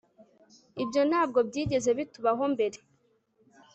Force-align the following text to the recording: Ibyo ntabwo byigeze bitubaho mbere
Ibyo 0.83 1.01
ntabwo 1.09 1.39
byigeze 1.47 1.89
bitubaho 1.97 2.43
mbere 2.53 2.77